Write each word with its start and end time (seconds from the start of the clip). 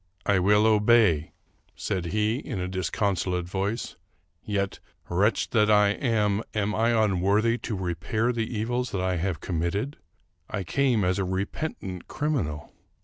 "I 0.35 0.39
will 0.39 0.65
obey," 0.65 1.31
said 1.75 2.05
he, 2.07 2.37
in 2.37 2.59
a 2.59 2.67
disconsolate 2.67 3.45
voice;" 3.45 3.97
yet, 4.43 4.79
wretch 5.09 5.49
as 5.55 5.69
I 5.69 5.89
am, 5.89 6.41
am 6.55 6.73
I 6.73 6.89
unworthy 6.89 7.59
to 7.59 7.75
repair 7.77 8.33
the 8.33 8.51
evils 8.57 8.89
that 8.93 9.01
I 9.01 9.17
have 9.17 9.41
committed? 9.41 9.97
I 10.49 10.63
came 10.63 11.03
as 11.03 11.19
a 11.19 11.23
repentant 11.23 12.07
criminal. 12.07 12.73